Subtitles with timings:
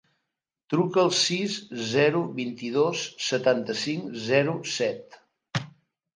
[0.73, 1.57] Truca al sis,
[1.89, 5.21] zero, vint-i-dos, setanta-cinc, zero, set.